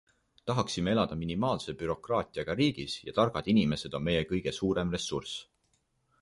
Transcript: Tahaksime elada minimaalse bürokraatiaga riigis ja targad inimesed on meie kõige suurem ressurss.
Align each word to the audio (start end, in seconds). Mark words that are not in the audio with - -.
Tahaksime 0.51 0.93
elada 0.95 1.17
minimaalse 1.23 1.75
bürokraatiaga 1.81 2.55
riigis 2.61 2.97
ja 3.11 3.15
targad 3.19 3.51
inimesed 3.55 3.99
on 4.01 4.05
meie 4.09 4.25
kõige 4.33 4.55
suurem 4.61 4.97
ressurss. 4.99 5.37